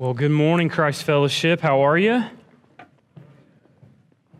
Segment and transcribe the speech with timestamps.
[0.00, 1.60] Well, good morning, Christ Fellowship.
[1.60, 2.22] How are you?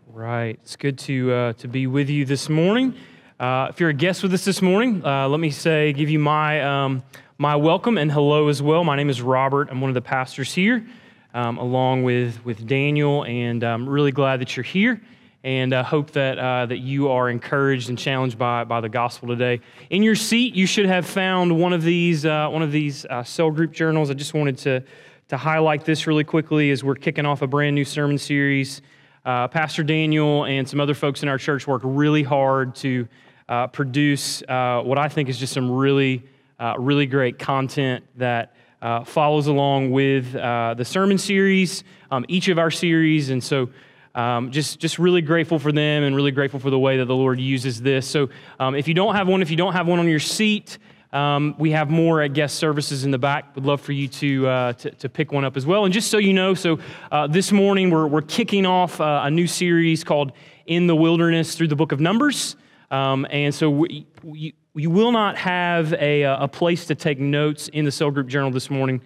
[0.07, 0.57] Right.
[0.61, 2.95] It's good to, uh, to be with you this morning.
[3.37, 6.17] Uh, if you're a guest with us this morning, uh, let me say, give you
[6.17, 7.03] my, um,
[7.37, 8.85] my welcome and hello as well.
[8.85, 9.67] My name is Robert.
[9.69, 10.87] I'm one of the pastors here,
[11.33, 15.01] um, along with, with Daniel, and I'm really glad that you're here
[15.43, 18.89] and I uh, hope that, uh, that you are encouraged and challenged by, by the
[18.89, 19.59] gospel today.
[19.89, 23.51] In your seat, you should have found one of these, uh, one of these cell
[23.51, 24.09] group journals.
[24.09, 24.83] I just wanted to
[25.29, 28.81] to highlight this really quickly as we're kicking off a brand new sermon series.
[29.23, 33.07] Uh, Pastor Daniel and some other folks in our church work really hard to
[33.47, 36.23] uh, produce uh, what I think is just some really,
[36.59, 42.47] uh, really great content that uh, follows along with uh, the sermon series, um, each
[42.47, 43.29] of our series.
[43.29, 43.69] And so,
[44.15, 47.15] um, just, just really grateful for them and really grateful for the way that the
[47.15, 48.07] Lord uses this.
[48.07, 50.79] So, um, if you don't have one, if you don't have one on your seat,
[51.11, 53.55] um, we have more at guest services in the back.
[53.55, 55.85] Would love for you to, uh, to, to, pick one up as well.
[55.85, 56.77] And just so you know, so
[57.11, 60.33] uh, this morning we're, we're kicking off uh, a new series called
[60.67, 62.55] In the Wilderness through the book of Numbers.
[62.91, 67.69] Um, and so we, we, we, will not have a, a place to take notes
[67.69, 69.01] in the cell group journal this morning.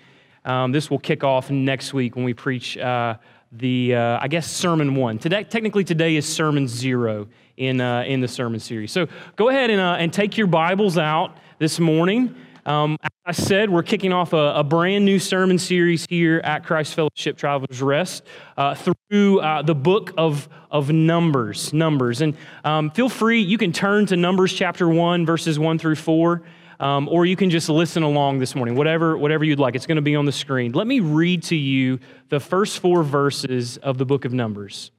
[0.45, 3.16] Um, this will kick off next week when we preach uh,
[3.54, 5.20] the, uh, I guess, sermon one.
[5.20, 8.92] Today, technically, today is sermon zero in, uh, in the sermon series.
[8.92, 12.36] So go ahead and, and take your Bibles out this morning.
[12.66, 16.66] Um, as I said, we're kicking off a, a, brand new sermon series here at
[16.66, 18.23] Christ Fellowship Travelers Rest
[18.58, 21.72] uh, through uh, the book of, of Numbers.
[21.72, 22.20] Numbers.
[22.20, 26.42] And um, feel free, you can turn to Numbers chapter 1, verses 1 through 4,
[26.81, 29.75] um, or you can just listen along this morning, whatever, whatever you'd like.
[29.75, 30.73] It's going to be on the screen.
[30.73, 34.92] Let me read to you the first four verses of the book of Numbers.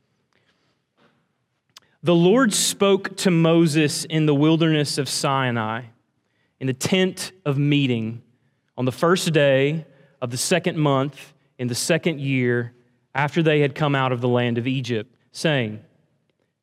[2.02, 5.88] The Lord spoke to Moses in the wilderness of Sinai
[6.60, 8.22] in the tent of meeting
[8.76, 9.86] on the first day
[10.20, 12.72] of the second month in the second year
[13.14, 15.80] after they had come out of the land of Egypt, saying,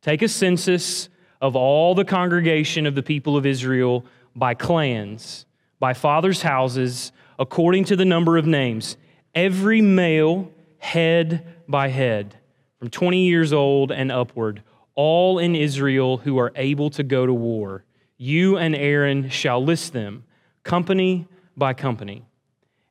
[0.02, 4.06] Take a census of all the congregation of the people of Israel
[4.36, 5.46] by clans,
[5.80, 8.98] by fathers' houses, according to the number of names,
[9.34, 12.36] every male head by head,
[12.80, 14.64] from 20 years old and upward,
[14.96, 17.84] all in Israel who are able to go to war
[18.22, 20.24] you and Aaron shall list them,
[20.64, 21.28] company
[21.58, 22.24] by company.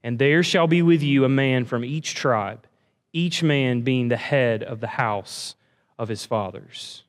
[0.02, 2.66] And there shall be with you a man from each tribe,
[3.12, 5.54] each man being the head of the house
[5.96, 7.04] of his fathers.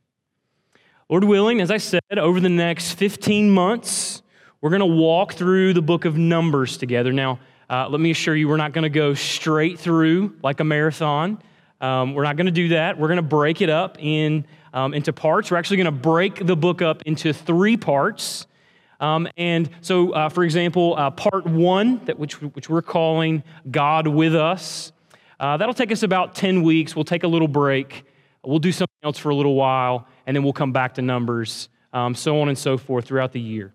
[1.09, 4.21] Lord willing, as I said, over the next 15 months,
[4.61, 7.11] we're going to walk through the book of Numbers together.
[7.11, 7.39] Now,
[7.71, 11.41] uh, let me assure you, we're not going to go straight through like a marathon.
[11.79, 12.99] Um, we're not going to do that.
[12.99, 15.51] We're going to break it up in um, into parts.
[15.51, 18.47] We're actually going to break the book up into three parts.
[18.99, 24.07] Um, and so, uh, for example, uh, part one, that which, which we're calling God
[24.07, 24.91] with Us,
[25.39, 26.95] uh, that'll take us about 10 weeks.
[26.95, 28.05] We'll take a little break.
[28.43, 31.67] We'll do something else for a little while, and then we'll come back to Numbers,
[31.93, 33.73] um, so on and so forth throughout the year.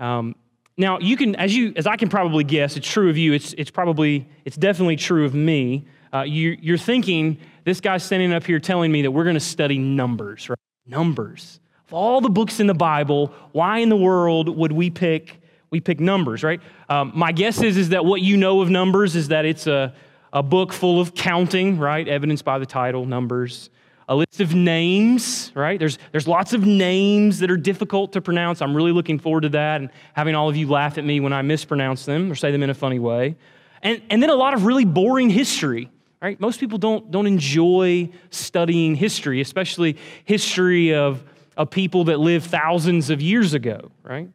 [0.00, 0.34] Um,
[0.76, 3.32] now, you can, as you, as I can probably guess, it's true of you.
[3.32, 5.86] It's, it's probably, it's definitely true of me.
[6.12, 9.40] Uh, you, you're thinking this guy's standing up here telling me that we're going to
[9.40, 10.58] study numbers, right?
[10.86, 11.60] Numbers.
[11.86, 15.40] Of all the books in the Bible, why in the world would we pick
[15.70, 16.60] we pick numbers, right?
[16.88, 19.94] Um, my guess is, is that what you know of numbers is that it's a,
[20.32, 22.06] a book full of counting, right?
[22.06, 23.70] Evidenced by the title, Numbers.
[24.10, 25.78] A list of names, right?
[25.78, 28.62] There's, there's lots of names that are difficult to pronounce.
[28.62, 31.34] I'm really looking forward to that and having all of you laugh at me when
[31.34, 33.36] I mispronounce them or say them in a funny way.
[33.82, 35.90] And, and then a lot of really boring history,
[36.20, 36.38] right?
[36.40, 41.22] Most people don't, don't enjoy studying history, especially history of,
[41.56, 44.28] of people that lived thousands of years ago, right?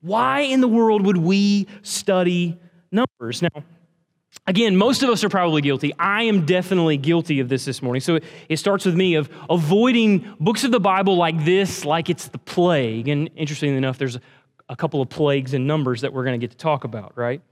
[0.00, 2.58] Why in the world would we study
[2.90, 3.42] numbers?
[3.42, 3.64] Now,
[4.46, 5.92] again, most of us are probably guilty.
[5.98, 8.00] I am definitely guilty of this this morning.
[8.00, 8.18] So
[8.48, 12.38] it starts with me of avoiding books of the Bible like this, like it's the
[12.38, 13.08] plague.
[13.08, 14.18] And interestingly enough, there's
[14.68, 17.42] a couple of plagues and numbers that we're going to get to talk about, right?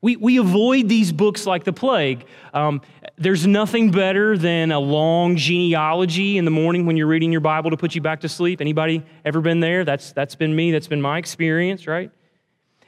[0.00, 2.26] We, we avoid these books like the plague.
[2.52, 2.82] Um,
[3.16, 7.70] there's nothing better than a long genealogy in the morning when you're reading your Bible
[7.70, 8.60] to put you back to sleep.
[8.60, 9.84] Anybody ever been there?
[9.84, 10.72] That's, that's been me.
[10.72, 12.10] That's been my experience, right?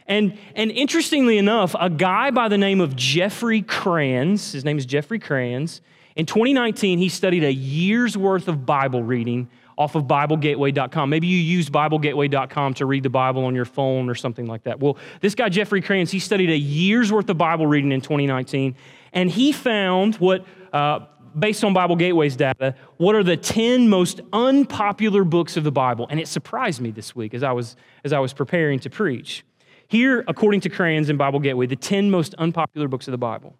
[0.06, 4.86] And, and interestingly enough, a guy by the name of Jeffrey Kranz, his name is
[4.86, 5.80] Jeffrey Kranz,
[6.16, 11.10] in 2019, he studied a year's worth of Bible reading off of BibleGateway.com.
[11.10, 14.80] Maybe you use BibleGateway.com to read the Bible on your phone or something like that.
[14.80, 18.74] Well, this guy, Jeffrey Kranz, he studied a year's worth of Bible reading in 2019,
[19.12, 21.00] and he found what, uh,
[21.38, 26.06] based on Bible Gateway's data, what are the 10 most unpopular books of the Bible.
[26.08, 29.44] And it surprised me this week as I was, as I was preparing to preach.
[29.88, 33.56] Here, according to Kranz and Bible Gateway, the 10 most unpopular books of the Bible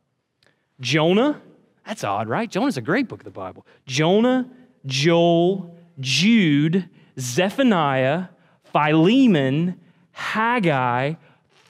[0.81, 1.41] Jonah,
[1.87, 2.51] that's odd, right?
[2.51, 3.67] Jonah's a great book of the Bible.
[3.87, 4.49] Jonah,
[4.87, 6.89] Joel, Jude,
[7.19, 8.27] Zephaniah,
[8.73, 9.81] Philemon,
[10.13, 11.15] Haggai,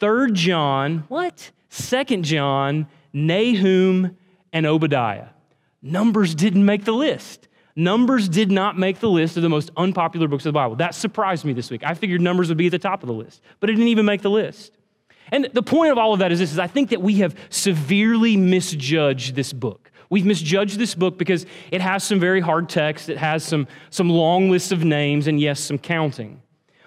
[0.00, 1.50] 3rd John, what?
[1.70, 4.17] 2nd John, Nahum,
[4.52, 5.28] and Obadiah.
[5.82, 7.49] Numbers didn't make the list.
[7.76, 10.76] Numbers did not make the list of the most unpopular books of the Bible.
[10.76, 11.82] That surprised me this week.
[11.84, 14.06] I figured Numbers would be at the top of the list, but it didn't even
[14.06, 14.72] make the list.
[15.31, 17.37] And the point of all of that is this is I think that we have
[17.50, 19.86] severely misjudged this book.
[20.11, 24.08] We've misjudged this book because it has some very hard text, it has some, some
[24.08, 26.43] long lists of names, and yes, some counting.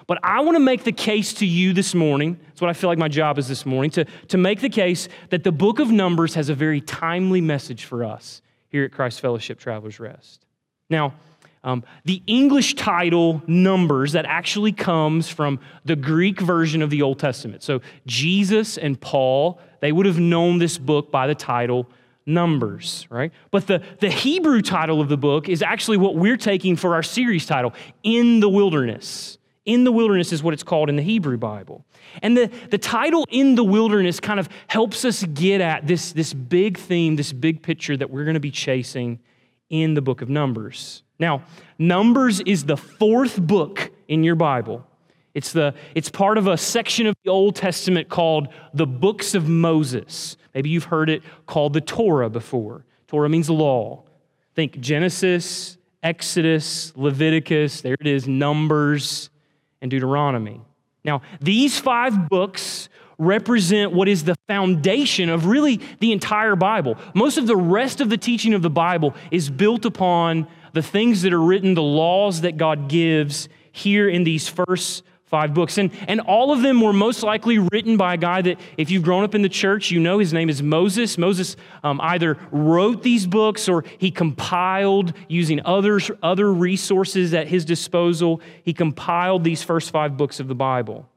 [0.07, 2.89] But I want to make the case to you this morning, that's what I feel
[2.89, 5.91] like my job is this morning, to, to make the case that the book of
[5.91, 10.45] Numbers has a very timely message for us here at Christ Fellowship Travelers Rest.
[10.89, 11.13] Now,
[11.63, 17.19] um, the English title Numbers that actually comes from the Greek version of the Old
[17.19, 17.63] Testament.
[17.63, 21.87] So Jesus and Paul, they would have known this book by the title
[22.25, 23.31] Numbers, right?
[23.51, 27.03] But the, the Hebrew title of the book is actually what we're taking for our
[27.03, 27.73] series title,
[28.03, 29.37] In the Wilderness.
[29.65, 31.85] In the Wilderness is what it's called in the Hebrew Bible.
[32.21, 36.33] And the, the title In the Wilderness kind of helps us get at this, this
[36.33, 39.19] big theme, this big picture that we're going to be chasing
[39.69, 41.03] in the book of Numbers.
[41.19, 41.43] Now,
[41.77, 44.85] Numbers is the fourth book in your Bible.
[45.33, 49.47] It's, the, it's part of a section of the Old Testament called the Books of
[49.47, 50.35] Moses.
[50.53, 52.85] Maybe you've heard it called the Torah before.
[53.07, 54.03] Torah means law.
[54.55, 59.29] Think Genesis, Exodus, Leviticus, there it is, Numbers,
[59.81, 60.61] and Deuteronomy.
[61.03, 66.97] Now, these five books represent what is the foundation of really the entire Bible.
[67.13, 71.21] Most of the rest of the teaching of the Bible is built upon the things
[71.23, 75.77] that are written, the laws that God gives here in these first five books.
[75.77, 79.03] And, and all of them were most likely written by a guy that, if you've
[79.03, 81.17] grown up in the church, you know his name is Moses.
[81.17, 87.63] Moses um, either wrote these books or he compiled using others, other resources at his
[87.63, 88.41] disposal.
[88.63, 91.07] He compiled these first five books of the Bible.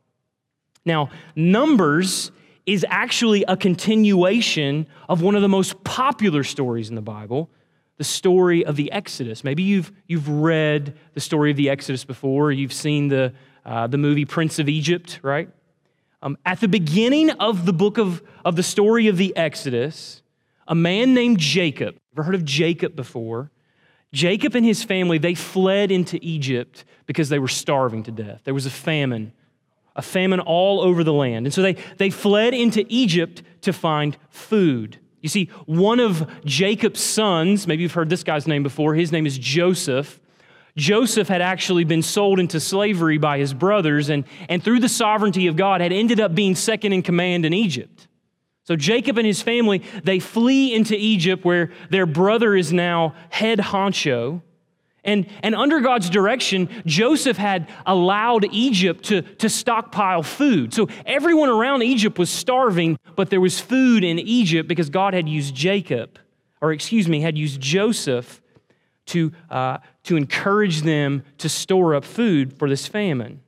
[0.85, 2.33] Now, Numbers
[2.67, 7.51] is actually a continuation of one of the most popular stories in the Bible,
[7.97, 9.43] the story of the Exodus.
[9.43, 13.33] Maybe you've, you've read the story of the Exodus before, you've seen the,
[13.65, 15.49] uh, the movie Prince of Egypt, right?
[16.23, 20.23] Um, at the beginning of the book of, of the story of the Exodus,
[20.69, 23.51] a man named Jacob, ever heard of Jacob before?
[24.13, 28.43] Jacob and his family, they fled into Egypt because they were starving to death.
[28.45, 29.33] There was a famine
[29.97, 31.47] a famine all over the land.
[31.47, 34.99] And so they, they fled into Egypt to find food.
[35.21, 39.27] You see, one of Jacob's sons, maybe you've heard this guy's name before, his name
[39.27, 40.19] is Joseph.
[40.77, 45.47] Joseph had actually been sold into slavery by his brothers, and, and through the sovereignty
[45.47, 48.09] of God, had ended up being second in command in Egypt.
[48.65, 53.59] So Jacob and his family, they flee into Egypt where their brother is now head
[53.59, 54.41] honcho.
[55.05, 60.73] And, and under God's direction, Joseph had allowed Egypt to, to stockpile food.
[60.73, 65.29] So everyone around Egypt was starving, but there was food in Egypt because God had
[65.29, 66.21] used Jacob,
[66.61, 68.41] or excuse me, had used Joseph
[69.07, 73.41] to, uh, to encourage them to store up food for this famine.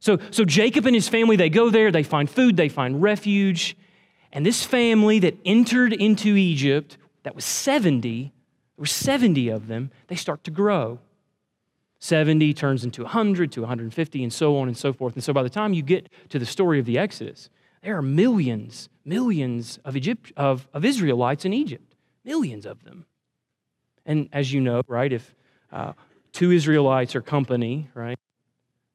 [0.00, 3.76] So, so Jacob and his family, they go there, they find food, they find refuge.
[4.32, 8.32] And this family that entered into Egypt, that was 70,
[8.76, 9.90] there were 70 of them.
[10.08, 10.98] They start to grow.
[11.98, 15.14] 70 turns into 100 to 150 and so on and so forth.
[15.14, 17.48] And so by the time you get to the story of the Exodus,
[17.82, 21.94] there are millions, millions of, Egypt, of, of Israelites in Egypt,
[22.24, 23.06] millions of them.
[24.04, 25.34] And as you know, right, if
[25.72, 25.92] uh,
[26.32, 28.18] two Israelites are company, right,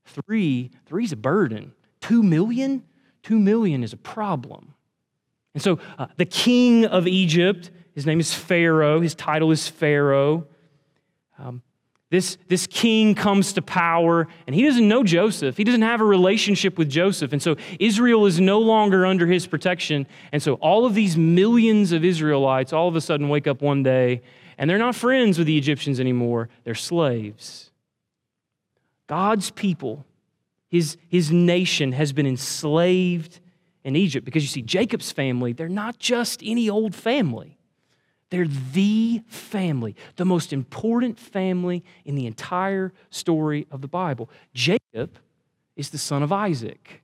[0.05, 1.73] three, three's a burden.
[1.99, 2.83] Two million,
[3.23, 4.73] two million is a problem.
[5.53, 9.01] And so uh, the king of Egypt his name is Pharaoh.
[9.01, 10.47] His title is Pharaoh.
[11.37, 11.61] Um,
[12.09, 15.55] this, this king comes to power, and he doesn't know Joseph.
[15.55, 17.31] He doesn't have a relationship with Joseph.
[17.31, 20.07] And so Israel is no longer under his protection.
[20.31, 23.81] And so all of these millions of Israelites all of a sudden wake up one
[23.81, 24.21] day,
[24.61, 27.71] and they're not friends with the Egyptians anymore, they're slaves.
[29.07, 30.05] God's people,
[30.69, 33.39] his, his nation, has been enslaved
[33.83, 37.57] in Egypt because you see, Jacob's family, they're not just any old family.
[38.29, 44.29] They're the family, the most important family in the entire story of the Bible.
[44.53, 45.17] Jacob
[45.75, 47.01] is the son of Isaac.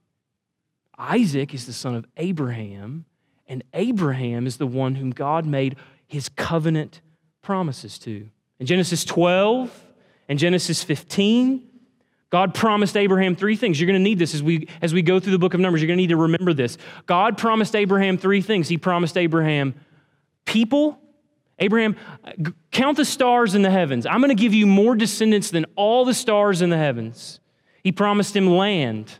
[0.95, 3.05] Isaac is the son of Abraham,
[3.47, 7.01] and Abraham is the one whom God made his covenant
[7.47, 8.27] promises to.
[8.59, 9.71] In Genesis 12
[10.27, 11.63] and Genesis 15,
[12.29, 13.79] God promised Abraham three things.
[13.79, 15.81] You're going to need this as we, as we go through the book of Numbers.
[15.81, 16.77] You're going to need to remember this.
[17.05, 18.67] God promised Abraham three things.
[18.67, 19.75] He promised Abraham
[20.43, 20.99] people.
[21.57, 21.95] Abraham,
[22.71, 24.05] count the stars in the heavens.
[24.05, 27.39] I'm going to give you more descendants than all the stars in the heavens.
[27.81, 29.19] He promised him land.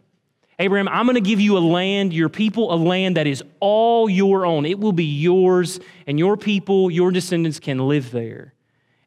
[0.59, 4.09] Abraham, I'm going to give you a land, your people, a land that is all
[4.09, 4.65] your own.
[4.65, 8.55] It will be yours, and your people, your descendants can live there.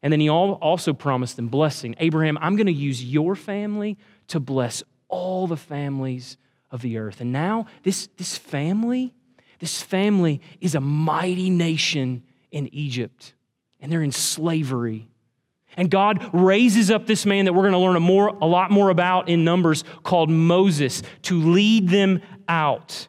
[0.01, 1.95] And then he also promised them blessing.
[1.99, 3.97] Abraham, I'm going to use your family
[4.29, 6.37] to bless all the families
[6.71, 7.19] of the earth.
[7.19, 9.13] And now, this, this family,
[9.59, 13.33] this family is a mighty nation in Egypt,
[13.81, 15.10] and they're in slavery.
[15.77, 18.71] And God raises up this man that we're going to learn a, more, a lot
[18.71, 23.07] more about in Numbers called Moses to lead them out.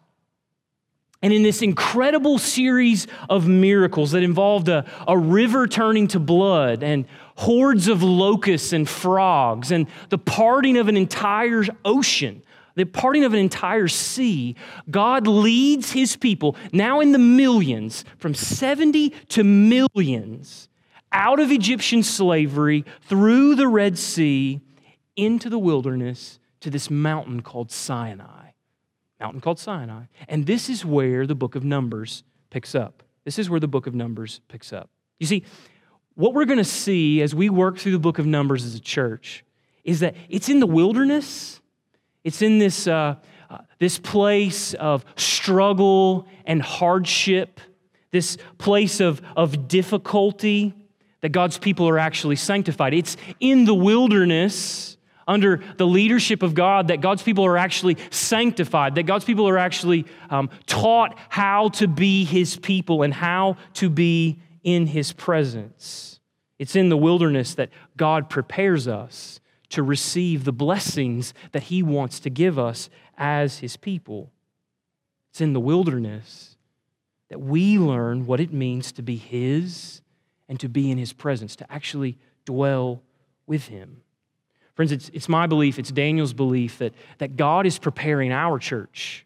[1.22, 6.82] And in this incredible series of miracles that involved a, a river turning to blood
[6.82, 12.42] and hordes of locusts and frogs and the parting of an entire ocean,
[12.74, 14.56] the parting of an entire sea,
[14.90, 20.68] God leads his people, now in the millions, from 70 to millions,
[21.12, 24.60] out of Egyptian slavery through the Red Sea
[25.16, 28.42] into the wilderness to this mountain called Sinai
[29.22, 30.04] mountain called Sinai.
[30.28, 33.04] And this is where the book of Numbers picks up.
[33.24, 34.90] This is where the book of Numbers picks up.
[35.20, 35.44] You see,
[36.14, 38.80] what we're going to see as we work through the book of Numbers as a
[38.80, 39.44] church
[39.84, 41.60] is that it's in the wilderness,
[42.24, 43.14] it's in this, uh,
[43.48, 47.60] uh, this place of struggle and hardship,
[48.10, 50.74] this place of, of difficulty
[51.22, 52.92] that God's people are actually sanctified.
[52.92, 58.96] It's in the wilderness under the leadership of God that God's people are actually sanctified,
[58.96, 63.88] that God's people are actually um, taught how to be His people and how to
[63.88, 66.20] be in His presence.
[66.58, 72.20] It's in the wilderness that God prepares us to receive the blessings that He wants
[72.20, 74.32] to give us as His people.
[75.30, 76.56] It's in the wilderness
[77.30, 80.01] that we learn what it means to be His
[80.52, 83.00] and to be in His presence, to actually dwell
[83.46, 84.02] with Him.
[84.74, 89.24] Friends, it's, it's my belief, it's Daniel's belief that, that God is preparing our church,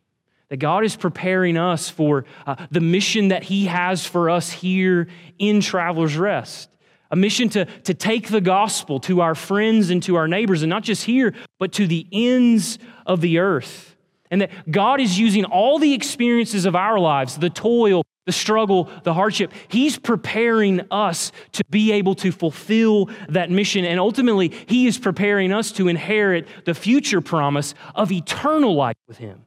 [0.51, 5.09] that God is preparing us for uh, the mission that He has for us here
[5.37, 6.71] in Traveler's Rest.
[7.11, 10.71] A mission to, to take the gospel to our friends and to our neighbors, and
[10.71, 13.97] not just here, but to the ends of the earth.
[14.31, 18.91] And that God is using all the experiences of our lives, the toil, the struggle,
[19.05, 19.53] the hardship.
[19.69, 23.85] He's preparing us to be able to fulfill that mission.
[23.85, 29.19] And ultimately, He is preparing us to inherit the future promise of eternal life with
[29.19, 29.47] Him,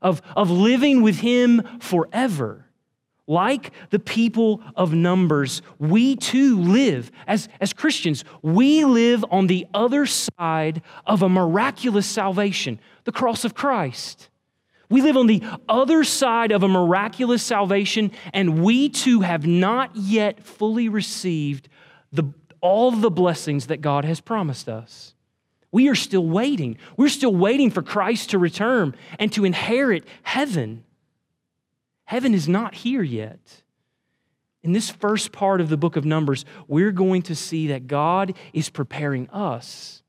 [0.00, 2.64] of, of living with Him forever.
[3.28, 9.66] Like the people of Numbers, we too live, as, as Christians, we live on the
[9.74, 14.28] other side of a miraculous salvation, the cross of Christ.
[14.92, 19.96] We live on the other side of a miraculous salvation, and we too have not
[19.96, 21.70] yet fully received
[22.12, 22.24] the,
[22.60, 25.14] all the blessings that God has promised us.
[25.70, 26.76] We are still waiting.
[26.98, 30.84] We're still waiting for Christ to return and to inherit heaven.
[32.04, 33.62] Heaven is not here yet.
[34.62, 38.34] In this first part of the book of Numbers, we're going to see that God
[38.52, 40.01] is preparing us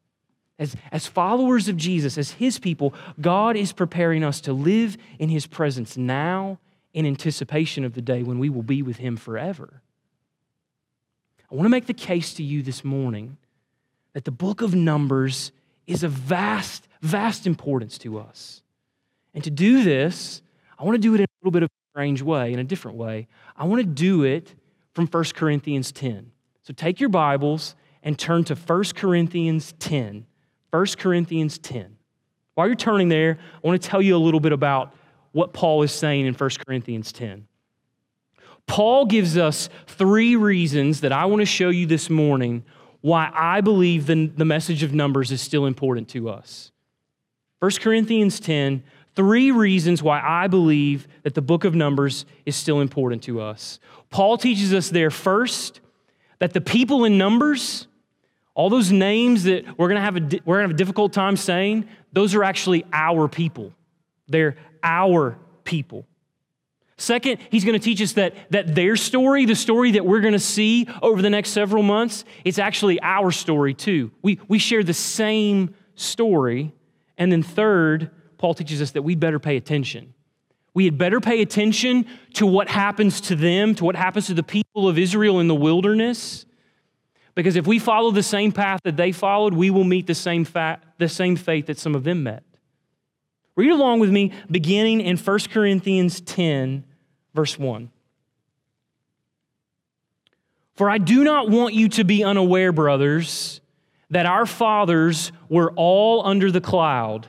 [0.59, 5.29] as, as followers of Jesus, as His people, God is preparing us to live in
[5.29, 6.59] His presence now
[6.93, 9.81] in anticipation of the day when we will be with Him forever.
[11.51, 13.37] I want to make the case to you this morning
[14.13, 15.51] that the book of Numbers
[15.87, 18.61] is of vast, vast importance to us.
[19.33, 20.41] And to do this,
[20.77, 22.63] I want to do it in a little bit of a strange way, in a
[22.63, 23.27] different way.
[23.57, 24.55] I want to do it
[24.93, 26.31] from 1 Corinthians 10.
[26.61, 30.25] So take your Bibles and turn to 1 Corinthians 10.
[30.73, 31.97] 1 Corinthians 10.
[32.55, 34.95] While you're turning there, I want to tell you a little bit about
[35.31, 37.47] what Paul is saying in 1 Corinthians 10.
[38.65, 42.63] Paul gives us three reasons that I want to show you this morning
[43.01, 46.71] why I believe the, the message of Numbers is still important to us.
[47.59, 48.81] 1 Corinthians 10,
[49.15, 53.79] three reasons why I believe that the book of Numbers is still important to us.
[54.09, 55.81] Paul teaches us there first
[56.39, 57.87] that the people in Numbers
[58.55, 61.13] all those names that we're going to have a, we're going to have a difficult
[61.13, 63.73] time saying, those are actually our people.
[64.27, 66.05] They're our people.
[66.97, 70.33] Second, he's going to teach us that, that their story, the story that we're going
[70.33, 74.11] to see over the next several months, it's actually our story too.
[74.21, 76.71] We, we share the same story.
[77.17, 80.13] And then third, Paul teaches us that we better pay attention.
[80.75, 84.43] We had better pay attention to what happens to them, to what happens to the
[84.43, 86.45] people of Israel in the wilderness,
[87.35, 90.45] because if we follow the same path that they followed, we will meet the same,
[90.45, 92.43] fa- the same fate that some of them met.
[93.55, 96.83] Read along with me, beginning in 1 Corinthians 10,
[97.33, 97.89] verse 1.
[100.75, 103.61] For I do not want you to be unaware, brothers,
[104.09, 107.27] that our fathers were all under the cloud,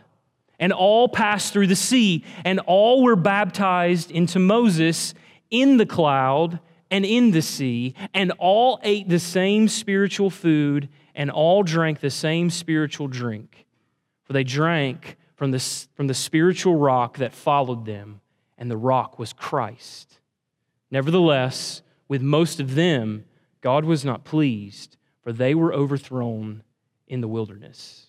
[0.59, 5.15] and all passed through the sea, and all were baptized into Moses
[5.51, 6.59] in the cloud
[6.95, 12.09] and in the sea, and all ate the same spiritual food, and all drank the
[12.09, 13.67] same spiritual drink.
[14.23, 15.59] For they drank from the,
[15.97, 18.21] from the spiritual rock that followed them,
[18.57, 20.21] and the rock was Christ.
[20.89, 23.25] Nevertheless, with most of them,
[23.61, 26.63] God was not pleased, for they were overthrown
[27.09, 28.07] in the wilderness.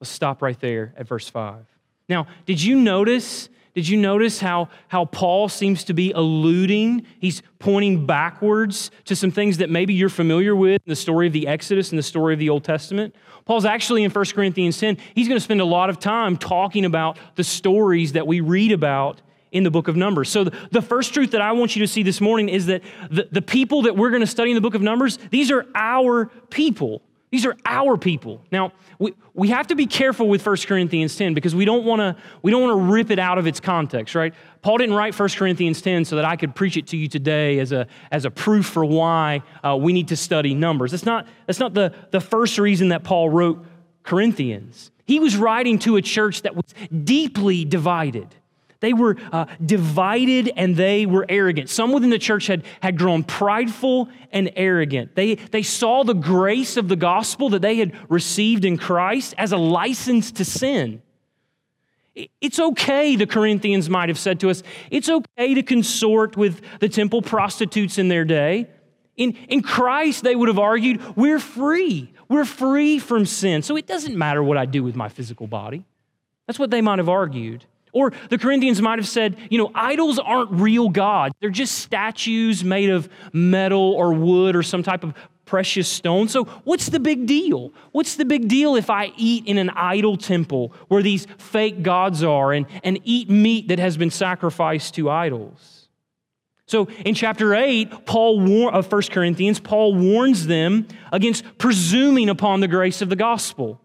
[0.00, 1.64] Let's stop right there at verse 5.
[2.08, 3.48] Now, did you notice?
[3.74, 7.06] Did you notice how, how Paul seems to be alluding?
[7.20, 11.32] He's pointing backwards to some things that maybe you're familiar with in the story of
[11.32, 13.14] the Exodus and the story of the Old Testament.
[13.44, 16.84] Paul's actually in 1 Corinthians 10, he's going to spend a lot of time talking
[16.84, 19.22] about the stories that we read about
[19.52, 20.28] in the book of Numbers.
[20.28, 22.82] So, the, the first truth that I want you to see this morning is that
[23.10, 25.66] the, the people that we're going to study in the book of Numbers, these are
[25.74, 27.02] our people.
[27.30, 28.44] These are our people.
[28.50, 32.00] Now, we, we have to be careful with 1 Corinthians 10 because we don't want
[32.00, 34.34] to we don't want to rip it out of its context, right?
[34.62, 37.60] Paul didn't write 1 Corinthians 10 so that I could preach it to you today
[37.60, 40.90] as a, as a proof for why uh, we need to study Numbers.
[40.90, 43.64] That's not, that's not the, the first reason that Paul wrote
[44.02, 44.90] Corinthians.
[45.06, 46.66] He was writing to a church that was
[47.04, 48.34] deeply divided.
[48.80, 51.68] They were uh, divided and they were arrogant.
[51.68, 55.14] Some within the church had, had grown prideful and arrogant.
[55.14, 59.52] They, they saw the grace of the gospel that they had received in Christ as
[59.52, 61.02] a license to sin.
[62.40, 66.88] It's okay, the Corinthians might have said to us, it's okay to consort with the
[66.88, 68.68] temple prostitutes in their day.
[69.16, 72.12] In, in Christ, they would have argued, we're free.
[72.28, 73.62] We're free from sin.
[73.62, 75.84] So it doesn't matter what I do with my physical body.
[76.46, 77.64] That's what they might have argued.
[77.92, 81.34] Or the Corinthians might have said, you know, idols aren't real gods.
[81.40, 85.14] They're just statues made of metal or wood or some type of
[85.50, 86.28] precious stone.
[86.28, 87.72] So, what's the big deal?
[87.90, 92.22] What's the big deal if I eat in an idol temple where these fake gods
[92.22, 95.88] are and, and eat meat that has been sacrificed to idols?
[96.66, 102.68] So, in chapter 8 Paul of 1 Corinthians, Paul warns them against presuming upon the
[102.68, 103.80] grace of the gospel.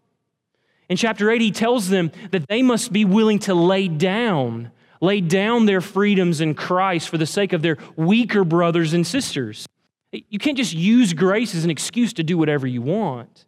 [0.90, 4.72] In chapter 8, he tells them that they must be willing to lay down,
[5.02, 9.68] lay down their freedoms in Christ for the sake of their weaker brothers and sisters.
[10.12, 13.46] You can't just use grace as an excuse to do whatever you want.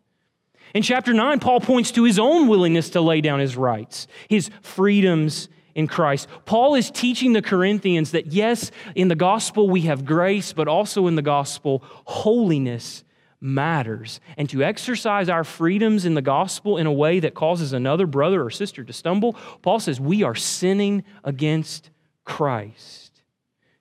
[0.74, 4.50] In chapter 9, Paul points to his own willingness to lay down his rights, his
[4.62, 6.28] freedoms in Christ.
[6.46, 11.08] Paul is teaching the Corinthians that yes, in the gospel we have grace, but also
[11.08, 13.04] in the gospel, holiness
[13.40, 14.20] matters.
[14.38, 18.44] And to exercise our freedoms in the gospel in a way that causes another brother
[18.44, 21.90] or sister to stumble, Paul says we are sinning against
[22.26, 23.22] Christ.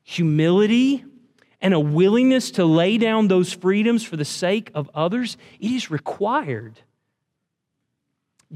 [0.03, 1.05] Humility
[1.61, 5.91] and a willingness to lay down those freedoms for the sake of others, it is
[5.91, 6.81] required.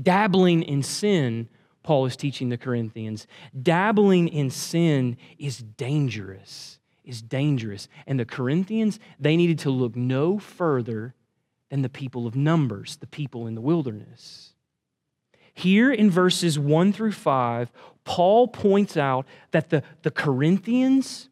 [0.01, 1.49] Dabbling in sin,
[1.83, 3.27] Paul is teaching the Corinthians,
[3.61, 7.89] dabbling in sin is dangerous is dangerous.
[8.07, 11.15] And the Corinthians, they needed to look no further
[11.71, 14.55] than the people of Numbers, the people in the wilderness.
[15.55, 17.71] Here in verses 1 through 5,
[18.05, 21.29] Paul points out that the, the Corinthians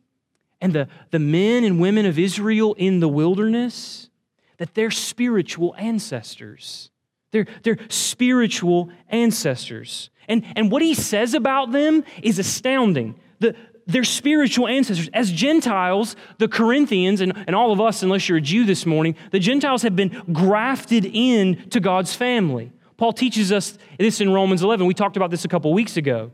[0.61, 4.11] and the, the men and women of Israel in the wilderness,
[4.59, 6.91] that they're spiritual ancestors.
[7.31, 10.11] They're, they're spiritual ancestors.
[10.29, 13.19] And, and what he says about them is astounding.
[13.41, 13.55] The,
[13.89, 15.09] their spiritual ancestors.
[15.13, 19.17] As Gentiles, the Corinthians, and, and all of us, unless you're a Jew this morning,
[19.33, 22.71] the Gentiles have been grafted in to God's family.
[22.99, 24.87] Paul teaches us this in Romans 11.
[24.87, 26.31] We talked about this a couple weeks ago.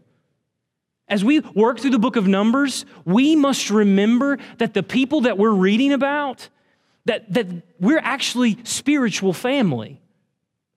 [1.06, 5.38] As we work through the book of Numbers, we must remember that the people that
[5.38, 6.48] we're reading about,
[7.04, 7.46] that, that
[7.78, 10.00] we're actually spiritual family.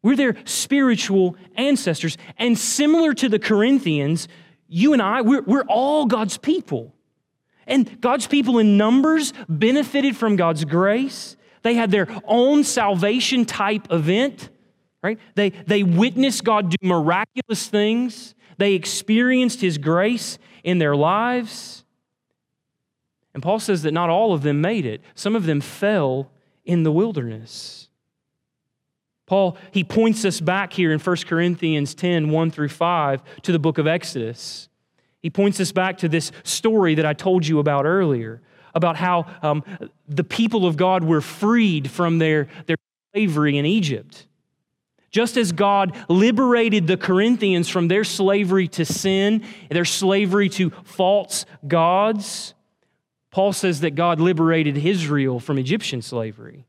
[0.04, 2.18] We're their spiritual ancestors.
[2.38, 4.28] And similar to the Corinthians,
[4.68, 6.94] you and I, we're, we're all God's people.
[7.66, 11.36] And God's people in numbers benefited from God's grace.
[11.64, 14.50] They had their own salvation type event,
[15.04, 15.20] right?
[15.36, 18.36] They, they witnessed God do miraculous things.
[18.58, 21.84] They experienced His grace in their lives.
[23.34, 26.32] And Paul says that not all of them made it, some of them fell
[26.66, 27.87] in the wilderness.
[29.28, 33.60] Paul, he points us back here in 1 Corinthians 10 1 through 5 to the
[33.60, 34.70] book of Exodus.
[35.22, 38.42] He points us back to this story that I told you about earlier
[38.78, 39.64] about how um,
[40.08, 42.78] the people of God were freed from their, their
[43.14, 44.28] slavery in Egypt.
[45.10, 51.46] Just as God liberated the Corinthians from their slavery to sin, their slavery to false
[51.68, 52.54] gods,
[53.32, 56.66] Paul says that God liberated Israel from Egyptian slavery.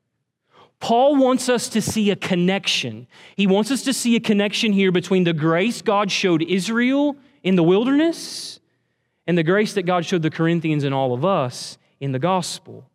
[0.81, 3.09] Paul wants us to see a connection.
[3.37, 7.57] He wants us to see a connection here between the grace God showed Israel in
[7.57, 8.61] the wilderness
[9.27, 12.88] and the grace that God showed the Corinthians and all of us in the gospel.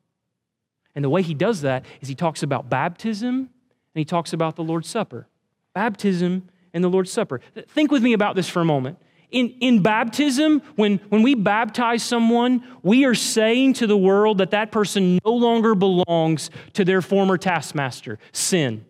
[0.95, 3.49] And the way he does that is he talks about baptism and
[3.99, 5.27] he talks about the Lord's Supper.
[5.73, 7.41] Baptism and the Lord's Supper.
[7.69, 8.97] Think with me about this for a moment.
[9.33, 14.51] In, in baptism, when, when we baptize someone, we are saying to the world that
[14.51, 18.85] that person no longer belongs to their former taskmaster, sin.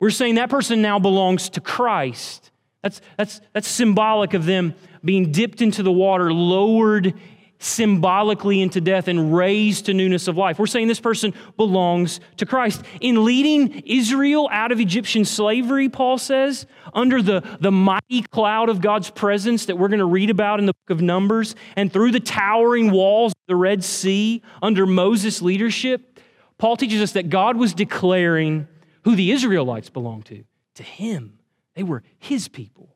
[0.00, 2.50] We're saying that person now belongs to Christ.
[2.82, 7.14] That's, that's, that's symbolic of them being dipped into the water, lowered
[7.58, 10.58] symbolically into death and raised to newness of life.
[10.58, 12.82] We're saying this person belongs to Christ.
[13.00, 18.80] In leading Israel out of Egyptian slavery, Paul says, under the, the mighty cloud of
[18.80, 22.12] God's presence that we're going to read about in the book of Numbers, and through
[22.12, 26.20] the towering walls of the Red Sea under Moses' leadership,
[26.58, 28.68] Paul teaches us that God was declaring
[29.04, 30.44] who the Israelites belonged to.
[30.76, 31.38] To him,
[31.74, 32.94] they were his people.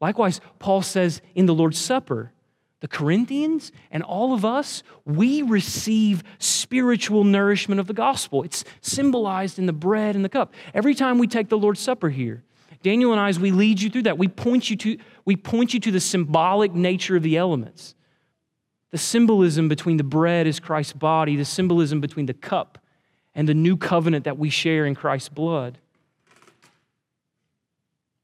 [0.00, 2.32] Likewise, Paul says in the Lord's Supper,
[2.80, 8.42] the Corinthians and all of us, we receive spiritual nourishment of the gospel.
[8.42, 10.54] It's symbolized in the bread and the cup.
[10.72, 12.42] Every time we take the Lord's Supper here,
[12.82, 15.74] Daniel and I, as we lead you through that, we point you to, we point
[15.74, 17.94] you to the symbolic nature of the elements.
[18.90, 22.78] The symbolism between the bread as Christ's body, the symbolism between the cup
[23.34, 25.78] and the new covenant that we share in Christ's blood.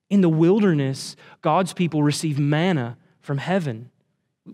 [0.09, 3.91] In the wilderness, God's people receive manna from heaven.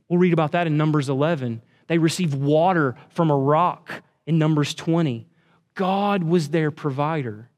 [0.08, 1.62] We'll read about that in Numbers 11.
[1.86, 5.26] They received water from a rock in Numbers 20.
[5.74, 7.48] God was their provider.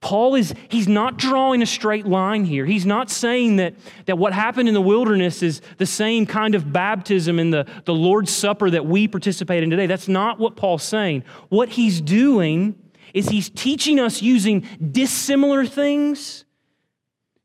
[0.00, 2.66] Paul is, he's not drawing a straight line here.
[2.66, 3.74] He's not saying that,
[4.06, 7.94] that what happened in the wilderness is the same kind of baptism in the, the
[7.94, 9.86] Lord's Supper that we participate in today.
[9.86, 11.22] That's not what Paul's saying.
[11.50, 12.74] What he's doing
[13.14, 16.44] is he's teaching us using dissimilar things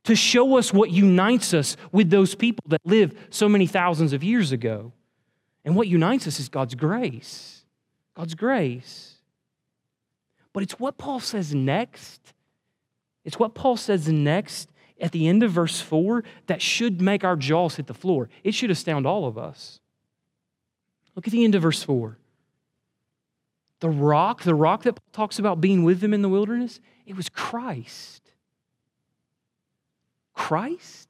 [0.07, 4.23] to show us what unites us with those people that lived so many thousands of
[4.23, 4.93] years ago.
[5.65, 7.65] And what unites us is God's grace.
[8.15, 9.15] God's grace.
[10.53, 12.21] But it's what Paul says next.
[13.25, 17.35] It's what Paul says next at the end of verse 4 that should make our
[17.35, 18.29] jaws hit the floor.
[18.45, 19.81] It should astound all of us.
[21.15, 22.17] Look at the end of verse 4.
[23.81, 27.17] The rock, the rock that Paul talks about being with them in the wilderness, it
[27.17, 28.26] was Christ.
[30.37, 31.09] Christ?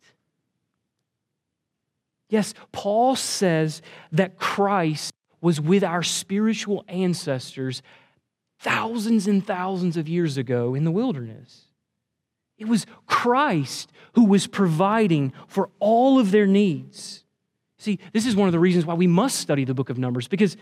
[2.30, 7.82] Yes, Paul says that Christ was with our spiritual ancestors
[8.60, 11.66] thousands and thousands of years ago in the wilderness.
[12.58, 17.24] It was Christ who was providing for all of their needs.
[17.78, 20.28] See, this is one of the reasons why we must study the book of Numbers,
[20.28, 20.58] because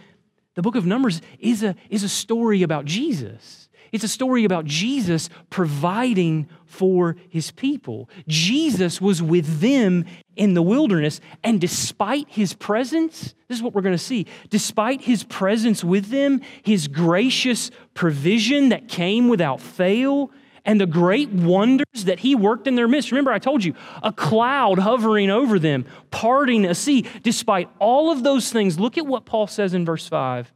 [0.55, 3.64] the book of Numbers is a, is a story about Jesus.
[3.95, 8.09] It's a story about Jesus providing for his people.
[8.27, 10.03] Jesus was with them
[10.35, 14.27] in the wilderness, and despite his presence, this is what we're going to see.
[14.49, 20.29] Despite his presence with them, his gracious provision that came without fail,
[20.65, 23.11] and the great wonders that he worked in their midst.
[23.11, 27.05] Remember, I told you, a cloud hovering over them, parting a sea.
[27.23, 30.51] Despite all of those things, look at what Paul says in verse 5.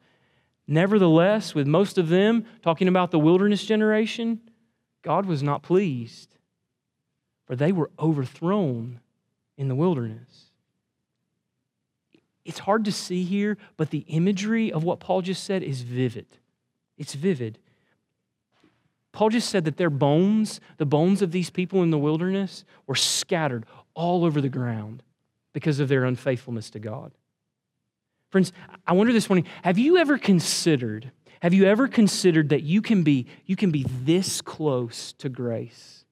[0.71, 4.39] Nevertheless, with most of them talking about the wilderness generation,
[5.01, 6.35] God was not pleased,
[7.47, 8.99] for they were overthrown
[9.57, 10.51] in the wilderness.
[12.45, 16.27] It's hard to see here, but the imagery of what Paul just said is vivid.
[16.99, 17.57] It's vivid.
[19.11, 22.93] Paul just said that their bones, the bones of these people in the wilderness, were
[22.93, 25.01] scattered all over the ground
[25.51, 27.11] because of their unfaithfulness to God.
[28.29, 28.53] Friends,
[28.85, 31.11] I wonder this morning, have you ever considered,
[31.41, 36.05] have you ever considered that you can be, you can be this close to grace?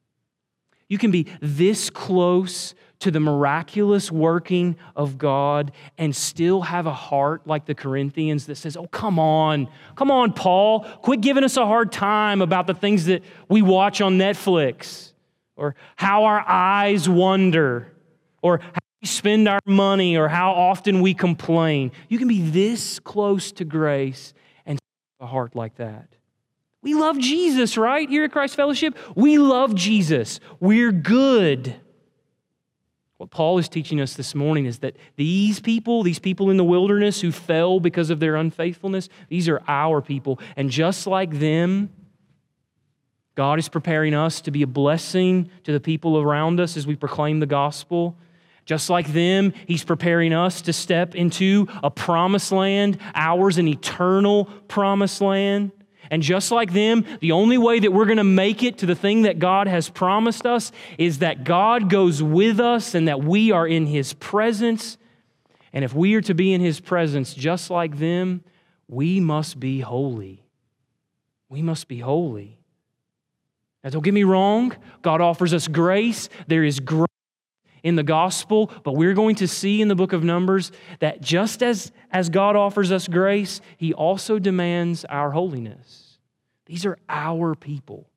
[0.90, 6.94] You can be this close to the miraculous working of God and still have a
[6.94, 11.58] heart like the Corinthians that says, Oh, come on, come on, Paul, quit giving us
[11.58, 15.12] a hard time about the things that we watch on Netflix.
[15.56, 17.92] Or how our eyes wander.
[18.42, 18.62] Or
[19.02, 21.92] we spend our money or how often we complain.
[22.10, 24.34] You can be this close to grace
[24.66, 24.80] and
[25.20, 26.08] a heart like that.
[26.82, 28.10] We love Jesus, right?
[28.10, 30.40] Here at Christ Fellowship, we love Jesus.
[30.60, 31.76] We're good.
[33.18, 36.64] What Paul is teaching us this morning is that these people, these people in the
[36.64, 40.40] wilderness who fell because of their unfaithfulness, these are our people.
[40.56, 41.90] And just like them,
[43.36, 46.96] God is preparing us to be a blessing to the people around us as we
[46.96, 48.16] proclaim the gospel
[48.68, 54.44] Just like them, he's preparing us to step into a promised land, ours an eternal
[54.68, 55.72] promised land.
[56.12, 58.94] And just like them, the only way that we're going to make it to the
[58.94, 63.54] thing that God has promised us is that God goes with us and that we
[63.54, 64.98] are in his presence.
[65.72, 68.44] And if we are to be in his presence just like them,
[68.90, 70.44] we must be holy.
[71.48, 72.60] We must be holy.
[73.82, 76.28] Now, don't get me wrong, God offers us grace.
[76.48, 77.08] There is grace
[77.84, 81.62] in the gospel, but we're going to see in the book of Numbers that just
[81.64, 86.18] as, as God offers us grace, He also demands our holiness.
[86.66, 88.08] These are our people.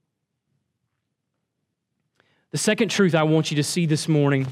[2.51, 4.47] The second truth I want you to see this morning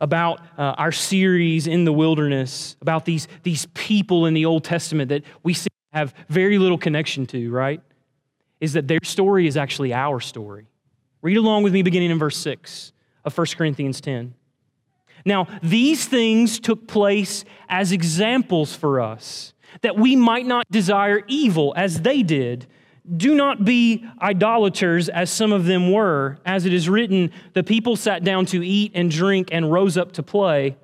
[0.00, 5.10] about uh, our series in the wilderness, about these, these people in the Old Testament
[5.10, 7.82] that we see have very little connection to, right?
[8.60, 10.66] Is that their story is actually our story.
[11.20, 12.92] Read along with me beginning in verse 6
[13.24, 14.34] of 1 Corinthians 10.
[15.24, 19.52] Now, these things took place as examples for us,
[19.82, 22.66] that we might not desire evil as they did.
[23.16, 26.38] Do not be idolaters as some of them were.
[26.44, 30.12] As it is written, the people sat down to eat and drink and rose up
[30.12, 30.76] to play.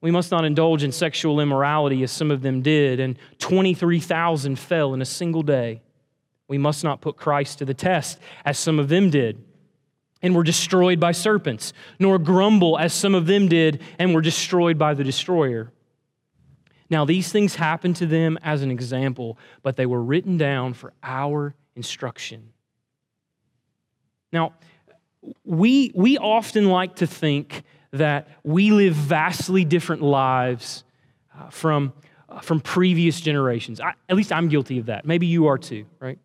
[0.00, 4.94] We must not indulge in sexual immorality as some of them did, and 23,000 fell
[4.94, 5.82] in a single day.
[6.46, 9.44] We must not put Christ to the test as some of them did
[10.22, 14.78] and were destroyed by serpents, nor grumble as some of them did and were destroyed
[14.78, 15.72] by the destroyer.
[16.90, 20.92] Now, these things happened to them as an example, but they were written down for
[21.02, 22.52] our instruction.
[24.32, 24.54] Now,
[25.44, 30.84] we, we often like to think that we live vastly different lives
[31.38, 31.92] uh, from,
[32.28, 33.80] uh, from previous generations.
[33.80, 35.04] I, at least I'm guilty of that.
[35.04, 36.18] Maybe you are too, right?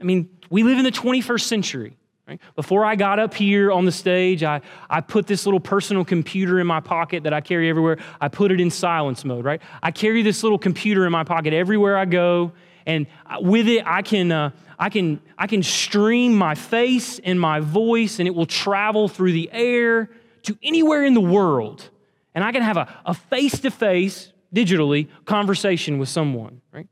[0.00, 1.96] I mean, we live in the 21st century.
[2.26, 2.40] Right?
[2.56, 6.58] Before I got up here on the stage, I, I put this little personal computer
[6.58, 7.98] in my pocket that I carry everywhere.
[8.18, 9.60] I put it in silence mode, right?
[9.82, 12.52] I carry this little computer in my pocket everywhere I go,
[12.86, 13.06] and
[13.40, 18.18] with it, I can, uh, I can, I can stream my face and my voice,
[18.18, 20.10] and it will travel through the air
[20.44, 21.90] to anywhere in the world.
[22.34, 26.88] And I can have a face to face, digitally, conversation with someone, right?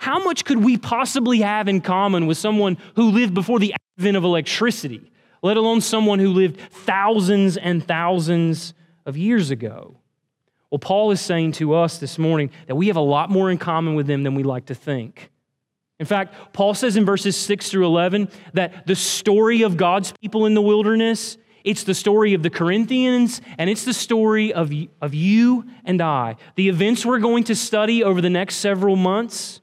[0.00, 4.16] How much could we possibly have in common with someone who lived before the advent
[4.16, 8.72] of electricity, let alone someone who lived thousands and thousands
[9.04, 9.98] of years ago?
[10.70, 13.58] Well, Paul is saying to us this morning that we have a lot more in
[13.58, 15.30] common with them than we like to think.
[15.98, 20.46] In fact, Paul says in verses 6 through 11 that the story of God's people
[20.46, 25.12] in the wilderness, it's the story of the Corinthians, and it's the story of, of
[25.12, 26.36] you and I.
[26.54, 29.60] The events we're going to study over the next several months,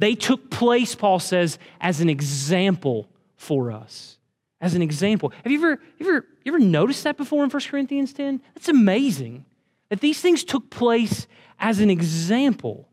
[0.00, 4.16] they took place, Paul says, as an example for us.
[4.58, 5.30] As an example.
[5.42, 8.40] Have you ever, ever, ever noticed that before in 1 Corinthians 10?
[8.54, 9.44] That's amazing.
[9.90, 11.26] That these things took place
[11.58, 12.88] as an example.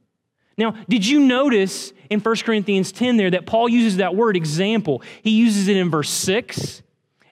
[0.57, 5.01] Now, did you notice in 1 Corinthians 10 there that Paul uses that word example?
[5.21, 6.81] He uses it in verse 6,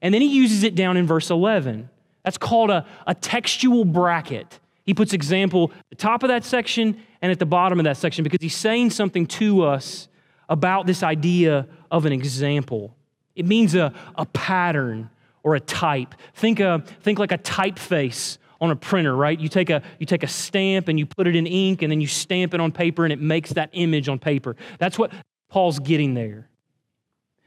[0.01, 1.89] and then he uses it down in verse 11.
[2.23, 4.59] That's called a, a textual bracket.
[4.85, 7.97] He puts example at the top of that section and at the bottom of that
[7.97, 10.07] section because he's saying something to us
[10.47, 12.95] about this idea of an example.
[13.35, 15.09] It means a, a pattern
[15.43, 16.13] or a type.
[16.35, 19.39] Think, a, think like a typeface on a printer, right?
[19.39, 21.99] You take a, you take a stamp and you put it in ink and then
[21.99, 24.55] you stamp it on paper and it makes that image on paper.
[24.77, 25.11] That's what
[25.49, 26.47] Paul's getting there.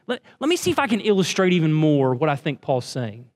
[0.06, 3.26] Let, let me see if I can illustrate even more what I think Paul's saying.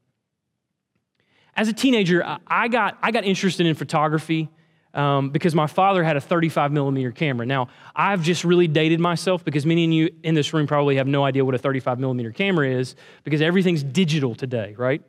[1.54, 4.48] As a teenager, I got, I got interested in photography
[4.94, 7.46] um, because my father had a 35 millimeter camera.
[7.46, 11.06] Now, I've just really dated myself because many of you in this room probably have
[11.06, 15.02] no idea what a 35 millimeter camera is because everything's digital today, right?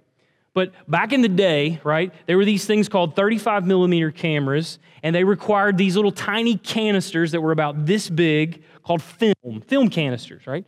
[0.54, 5.16] But back in the day, right, there were these things called 35 millimeter cameras, and
[5.16, 10.46] they required these little tiny canisters that were about this big called film, film canisters,
[10.46, 10.66] right?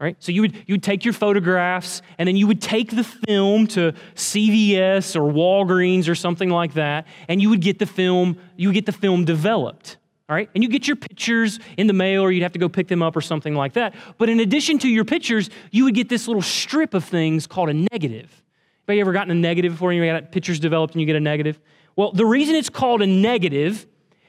[0.00, 0.16] Right?
[0.18, 3.66] So you would, you would take your photographs and then you would take the film
[3.68, 8.68] to CVS or Walgreens or something like that, and you would get the film, you
[8.68, 9.98] would get the film developed.
[10.28, 10.48] All right?
[10.54, 13.02] And you get your pictures in the mail or you'd have to go pick them
[13.02, 13.94] up or something like that.
[14.16, 17.68] But in addition to your pictures, you would get this little strip of things called
[17.68, 18.42] a negative.
[18.86, 21.58] Anybody ever gotten a negative before you got pictures developed and you get a negative?
[21.96, 23.86] Well, the reason it's called a negative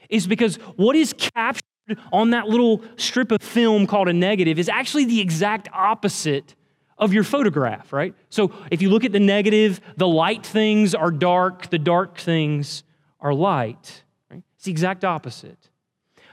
[0.08, 1.62] is because what is captured
[2.12, 6.54] on that little strip of film called a negative is actually the exact opposite
[6.98, 8.14] of your photograph, right?
[8.30, 12.84] So if you look at the negative, the light things are dark, the dark things
[13.20, 14.04] are light.
[14.30, 14.42] Right?
[14.56, 15.70] It's the exact opposite.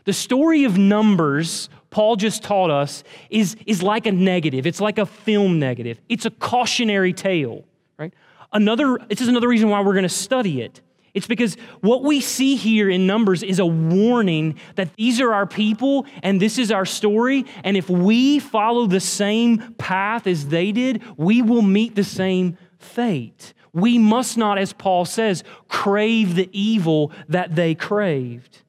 [0.06, 4.68] The story of Numbers, Paul just taught us, is, is like a negative.
[4.68, 6.00] It's like a film negative.
[6.08, 7.66] It's a cautionary tale,
[7.98, 8.14] right?
[8.54, 10.82] Another, this is another reason why we're going to study it.
[11.14, 15.46] It's because what we see here in Numbers is a warning that these are our
[15.46, 17.46] people and this is our story.
[17.64, 22.58] And if we follow the same path as they did, we will meet the same
[22.78, 23.54] fate.
[23.74, 28.64] We must not, as Paul says, crave the evil that they craved.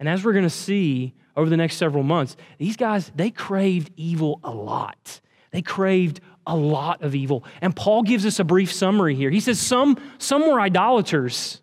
[0.00, 3.90] And as we're going to see over the next several months, these guys, they craved
[3.96, 5.20] evil a lot.
[5.50, 7.44] They craved a lot of evil.
[7.60, 9.30] And Paul gives us a brief summary here.
[9.30, 11.60] He says some, some were idolaters.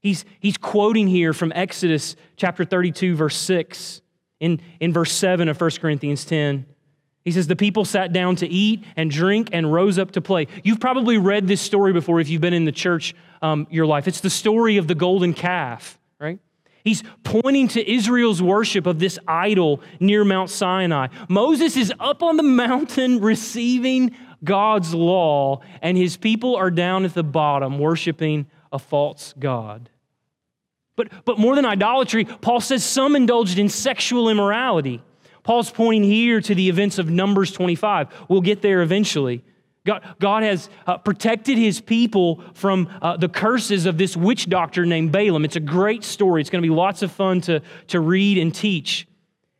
[0.00, 4.02] He's, he's quoting here from Exodus chapter 32, verse 6,
[4.40, 6.66] in, in verse 7 of 1 Corinthians 10.
[7.24, 10.48] He says, The people sat down to eat and drink and rose up to play.
[10.62, 14.08] You've probably read this story before if you've been in the church um, your life.
[14.08, 15.98] It's the story of the golden calf?
[16.84, 21.08] He's pointing to Israel's worship of this idol near Mount Sinai.
[21.28, 27.14] Moses is up on the mountain receiving God's law, and his people are down at
[27.14, 29.88] the bottom worshiping a false God.
[30.96, 35.02] But, but more than idolatry, Paul says some indulged in sexual immorality.
[35.42, 38.08] Paul's pointing here to the events of Numbers 25.
[38.28, 39.42] We'll get there eventually.
[39.84, 44.86] God, God has uh, protected his people from uh, the curses of this witch doctor
[44.86, 45.44] named Balaam.
[45.44, 46.40] It's a great story.
[46.40, 49.08] It's going to be lots of fun to, to read and teach.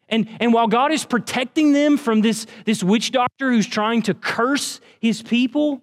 [0.09, 4.15] And, and while God is protecting them from this, this witch doctor who's trying to
[4.15, 5.83] curse his people,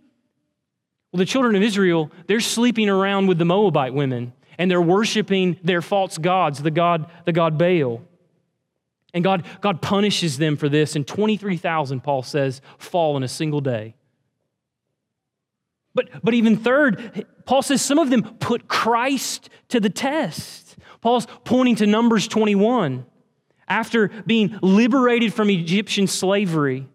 [1.12, 5.58] well, the children of Israel, they're sleeping around with the Moabite women and they're worshiping
[5.64, 8.02] their false gods, the god, the god Baal.
[9.14, 13.62] And God, God punishes them for this, and 23,000, Paul says, fall in a single
[13.62, 13.96] day.
[15.96, 20.78] But, but even third, Paul says some of them put Christ to the test.
[21.02, 23.06] Paul's pointing to Numbers 21.
[23.68, 26.88] After being liberated from Egyptian slavery,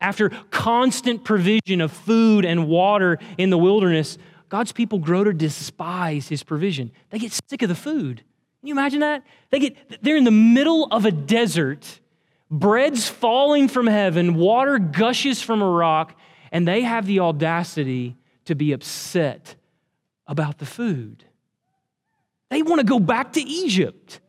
[0.00, 6.28] after constant provision of food and water in the wilderness, God's people grow to despise
[6.28, 6.90] his provision.
[7.10, 8.22] They get sick of the food.
[8.60, 9.22] Can you imagine that?
[9.50, 12.00] They get they're in the middle of a desert,
[12.50, 16.18] bread's falling from heaven, water gushes from a rock,
[16.50, 18.16] and they have the audacity
[18.48, 19.56] to be upset
[20.26, 21.22] about the food.
[22.48, 24.20] They want to go back to Egypt.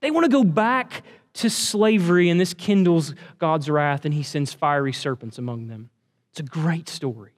[0.00, 1.04] They want to go back
[1.34, 5.90] to slavery, and this kindles God's wrath, and he sends fiery serpents among them.
[6.30, 7.32] It's a great story.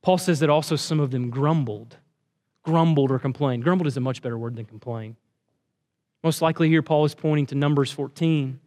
[0.00, 1.98] Paul says that also some of them grumbled,
[2.62, 3.64] grumbled or complained.
[3.64, 5.16] Grumbled is a much better word than complain.
[6.24, 8.58] Most likely here, Paul is pointing to Numbers 14.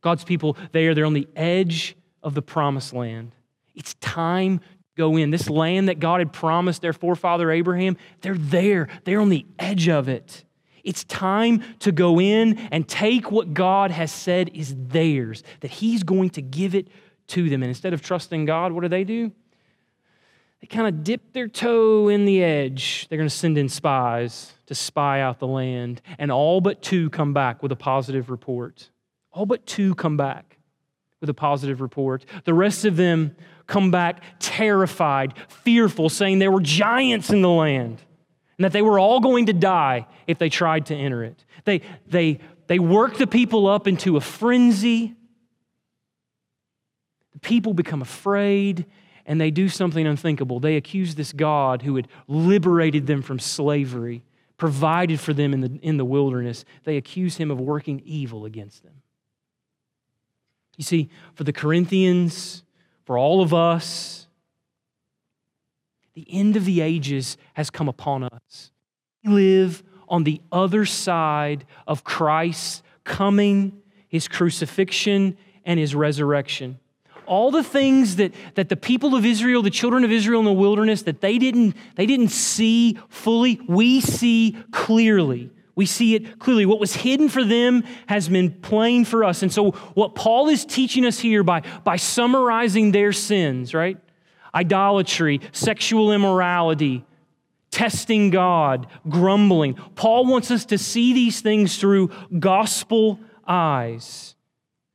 [0.00, 3.32] God's people, they are, they're on the edge of the promised land.
[3.74, 4.60] It's time
[4.96, 5.30] go in.
[5.30, 8.88] This land that God had promised their forefather Abraham, they're there.
[9.04, 10.44] They're on the edge of it.
[10.84, 16.02] It's time to go in and take what God has said is theirs, that He's
[16.02, 16.88] going to give it
[17.28, 17.62] to them.
[17.62, 19.32] And instead of trusting God, what do they do?
[20.60, 23.06] They kind of dip their toe in the edge.
[23.08, 26.00] They're going to send in spies to spy out the land.
[26.18, 28.90] And all but two come back with a positive report.
[29.30, 30.58] All but two come back
[31.20, 32.24] with a positive report.
[32.44, 38.02] The rest of them come back terrified, fearful, saying there were giants in the land
[38.58, 41.44] and that they were all going to die if they tried to enter it.
[41.64, 45.14] They, they, they work the people up into a frenzy.
[47.32, 48.86] The people become afraid
[49.26, 50.60] and they do something unthinkable.
[50.60, 54.22] They accuse this God who had liberated them from slavery,
[54.56, 58.82] provided for them in the, in the wilderness, they accuse him of working evil against
[58.82, 58.92] them.
[60.76, 62.63] You see, for the Corinthians,
[63.04, 64.26] for all of us.
[66.14, 68.70] The end of the ages has come upon us.
[69.24, 76.78] We live on the other side of Christ's coming, his crucifixion, and his resurrection.
[77.26, 80.52] All the things that, that the people of Israel, the children of Israel in the
[80.52, 85.50] wilderness, that they didn't, they didn't see fully, we see clearly.
[85.76, 86.66] We see it clearly.
[86.66, 89.42] What was hidden for them has been plain for us.
[89.42, 93.98] And so, what Paul is teaching us here by, by summarizing their sins, right?
[94.54, 97.04] Idolatry, sexual immorality,
[97.72, 99.74] testing God, grumbling.
[99.96, 104.36] Paul wants us to see these things through gospel eyes.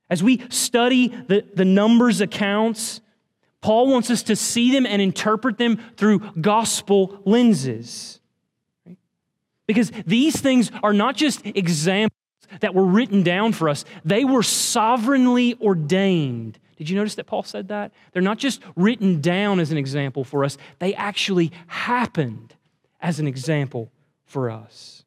[0.10, 3.02] As we study the, the Numbers accounts,
[3.62, 8.19] Paul wants us to see them and interpret them through gospel lenses.
[9.70, 12.18] Because these things are not just examples
[12.62, 16.58] that were written down for us, they were sovereignly ordained.
[16.76, 17.92] Did you notice that Paul said that?
[18.12, 22.56] They're not just written down as an example for us, they actually happened
[23.00, 23.92] as an example
[24.26, 25.06] for us.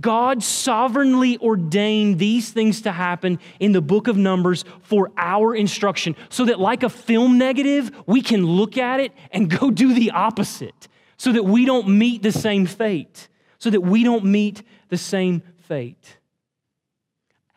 [0.00, 6.16] God sovereignly ordained these things to happen in the book of Numbers for our instruction,
[6.30, 10.10] so that, like a film negative, we can look at it and go do the
[10.10, 13.28] opposite, so that we don't meet the same fate,
[13.60, 16.18] so that we don't meet the same fate.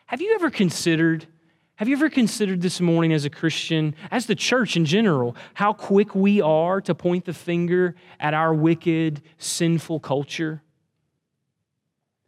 [0.06, 1.26] Have you ever considered?
[1.74, 5.72] Have you ever considered this morning as a Christian, as the church in general, how
[5.72, 10.62] quick we are to point the finger at our wicked, sinful culture?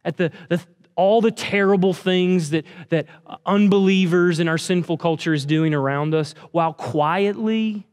[0.07, 0.65] at the, the,
[0.95, 3.05] all the terrible things that, that
[3.45, 7.85] unbelievers in our sinful culture is doing around us, while quietly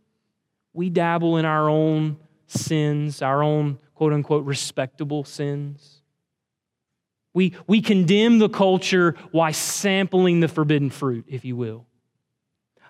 [0.73, 2.17] we dabble in our own
[2.47, 6.01] sins, our own quote unquote respectable sins.
[7.33, 11.87] We, we condemn the culture while sampling the forbidden fruit, if you will.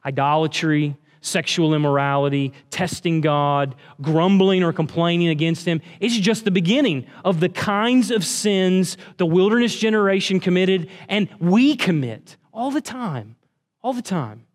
[0.05, 5.81] Idolatry, sexual immorality, testing God, grumbling or complaining against Him.
[5.99, 11.77] It's just the beginning of the kinds of sins the wilderness generation committed and we
[11.77, 13.37] commit all the time,
[13.83, 14.47] all the time.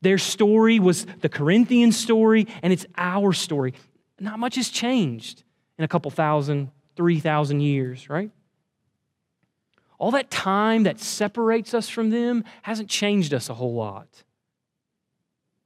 [0.00, 3.72] Their story was the Corinthian story, and it's our story.
[4.22, 5.42] Not much has changed
[5.78, 8.30] in a couple thousand, three thousand years, right?
[9.98, 14.06] All that time that separates us from them hasn't changed us a whole lot.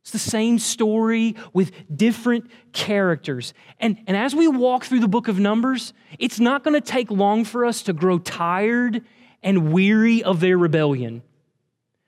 [0.03, 3.53] It's the same story with different characters.
[3.79, 7.11] And, and as we walk through the book of Numbers, it's not going to take
[7.11, 9.03] long for us to grow tired
[9.43, 11.23] and weary of their rebellion.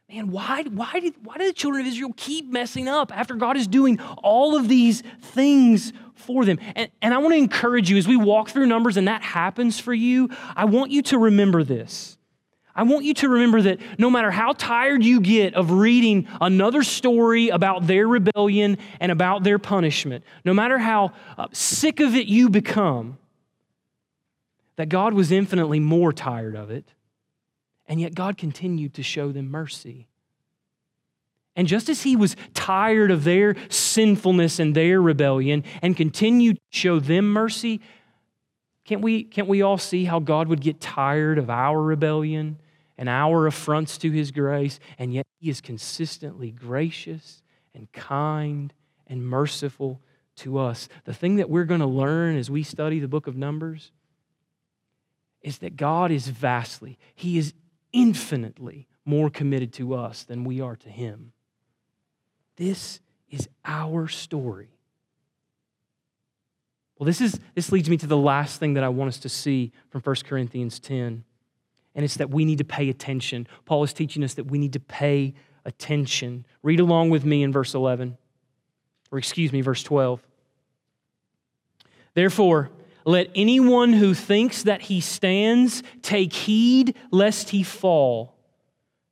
[0.08, 3.56] Man, why, why, did, why did the children of Israel keep messing up after God
[3.58, 6.58] is doing all of these things for them?
[6.74, 9.80] And, and I want to encourage you as we walk through Numbers and that happens
[9.80, 12.18] for you, I want you to remember this
[12.78, 16.84] I want you to remember that no matter how tired you get of reading another
[16.84, 22.28] story about their rebellion and about their punishment, no matter how uh, sick of it
[22.28, 23.18] you become,
[24.76, 26.84] that God was infinitely more tired of it,
[27.88, 30.07] and yet God continued to show them mercy.
[31.58, 36.78] And just as he was tired of their sinfulness and their rebellion and continued to
[36.78, 37.80] show them mercy,
[38.84, 42.60] can't we, can't we all see how God would get tired of our rebellion
[42.96, 47.42] and our affronts to his grace, and yet he is consistently gracious
[47.74, 48.72] and kind
[49.08, 50.00] and merciful
[50.36, 50.88] to us.
[51.06, 53.90] The thing that we're going to learn as we study the book of Numbers
[55.42, 57.52] is that God is vastly, he is
[57.92, 61.32] infinitely more committed to us than we are to him.
[62.58, 63.00] This
[63.30, 64.68] is our story.
[66.98, 69.28] Well, this, is, this leads me to the last thing that I want us to
[69.28, 71.24] see from 1 Corinthians 10
[71.98, 73.48] and it's that we need to pay attention.
[73.64, 75.34] Paul is teaching us that we need to pay
[75.64, 76.46] attention.
[76.62, 78.16] Read along with me in verse 11,
[79.10, 80.22] or excuse me, verse 12.
[82.14, 82.70] Therefore,
[83.04, 88.37] let anyone who thinks that he stands take heed lest he fall.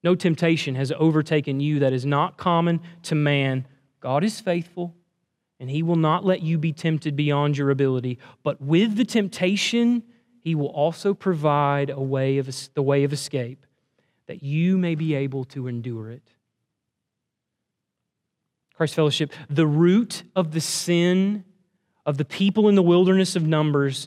[0.07, 3.67] No temptation has overtaken you that is not common to man.
[3.99, 4.95] God is faithful,
[5.59, 8.21] and he will not let you be tempted beyond your ability.
[8.45, 10.05] But with the temptation,
[10.39, 13.67] he will also provide a way of, the way of escape
[14.29, 16.31] that you may be able to endure it.
[18.77, 21.43] Christ Fellowship, the root of the sin
[22.07, 24.07] of the people in the wilderness of Numbers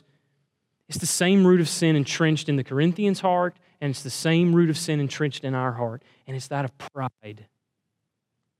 [0.88, 4.54] is the same root of sin entrenched in the Corinthians' heart, and it's the same
[4.54, 7.46] root of sin entrenched in our heart, and it's that of pride.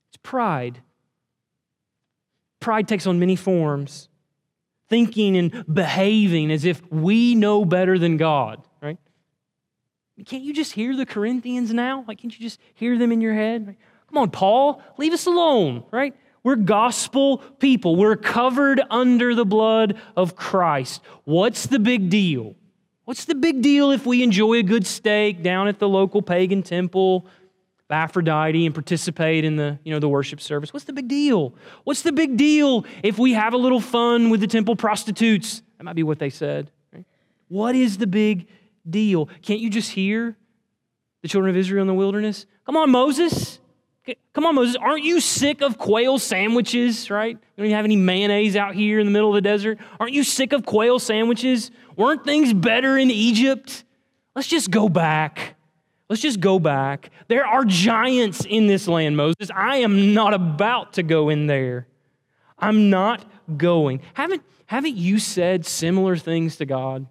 [0.09, 0.81] It's pride.
[2.59, 4.09] Pride takes on many forms
[4.89, 8.97] thinking and behaving as if we know better than God, right?
[10.25, 12.03] Can't you just hear the Corinthians now?
[12.07, 13.77] Like, can't you just hear them in your head?
[14.09, 16.13] Come on, Paul, leave us alone, right?
[16.43, 17.95] We're gospel people.
[17.95, 21.01] We're covered under the blood of Christ.
[21.23, 22.55] What's the big deal?
[23.05, 26.63] What's the big deal if we enjoy a good steak down at the local pagan
[26.63, 27.27] temple
[27.91, 30.73] Aphrodite and participate in the, you know, the worship service.
[30.73, 31.53] What's the big deal?
[31.83, 35.61] What's the big deal if we have a little fun with the temple prostitutes?
[35.77, 36.71] That might be what they said.
[36.93, 37.05] Right?
[37.49, 38.47] What is the big
[38.89, 39.29] deal?
[39.41, 40.37] Can't you just hear
[41.21, 42.45] the children of Israel in the wilderness?
[42.65, 43.59] Come on, Moses.
[44.33, 44.75] Come on, Moses.
[44.77, 47.37] Aren't you sick of quail sandwiches, right?
[47.57, 49.77] Don't have any mayonnaise out here in the middle of the desert.
[49.99, 51.69] Aren't you sick of quail sandwiches?
[51.95, 53.83] Weren't things better in Egypt?
[54.35, 55.55] Let's just go back.
[56.09, 57.11] Let's just go back.
[57.27, 59.49] There are giants in this land, Moses.
[59.53, 61.87] I am not about to go in there.
[62.57, 63.23] I'm not
[63.57, 64.01] going.
[64.13, 67.05] Haven't, haven't you said similar things to God?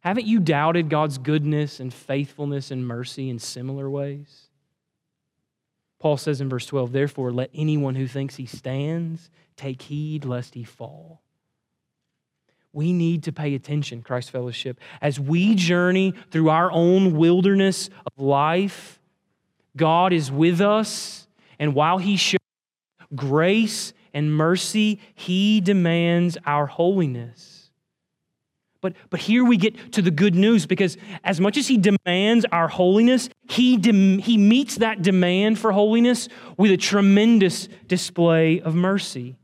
[0.00, 4.47] Haven't you doubted God's goodness and faithfulness and mercy in similar ways?
[5.98, 10.54] Paul says in verse 12, Therefore, let anyone who thinks he stands take heed lest
[10.54, 11.22] he fall
[12.72, 14.78] we need to pay attention, Christ Fellowship.
[15.00, 19.00] As we journey through our own wilderness of life,
[19.76, 21.26] God is with us,
[21.58, 22.38] and while He shows
[23.14, 27.57] grace and mercy, He demands our holiness.
[28.80, 32.46] But, but here we get to the good news because as much as he demands
[32.52, 39.36] our holiness, he, he meets that demand for holiness with a tremendous display of mercy.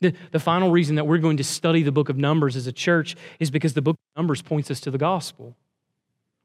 [0.00, 2.72] The, the final reason that we're going to study the book of Numbers as a
[2.72, 5.56] church is because the book of Numbers points us to the gospel.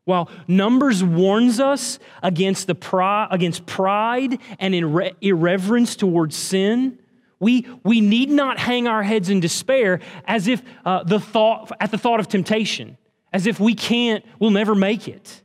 [0.05, 6.99] While Numbers warns us against, the pri- against pride and irre- irreverence towards sin,
[7.43, 11.91] we, we need not hang our heads in despair as if uh, the thought, at
[11.91, 12.97] the thought of temptation,
[13.33, 15.43] as if we can't, we'll never make it.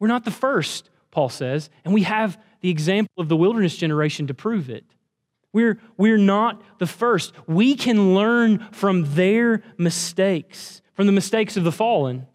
[0.00, 4.26] We're not the first, Paul says, and we have the example of the wilderness generation
[4.26, 4.84] to prove it.
[5.52, 7.32] We're, we're not the first.
[7.46, 12.26] We can learn from their mistakes, from the mistakes of the fallen.